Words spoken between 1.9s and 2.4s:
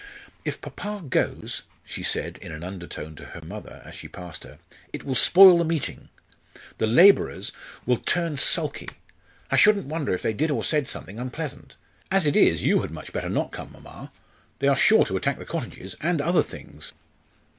said